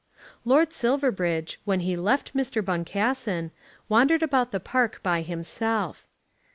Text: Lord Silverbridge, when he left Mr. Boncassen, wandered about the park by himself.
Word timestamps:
Lord 0.45 0.73
Silverbridge, 0.73 1.59
when 1.63 1.81
he 1.81 1.95
left 1.95 2.33
Mr. 2.33 2.65
Boncassen, 2.65 3.51
wandered 3.87 4.23
about 4.23 4.51
the 4.51 4.59
park 4.59 4.99
by 5.03 5.21
himself. 5.21 6.07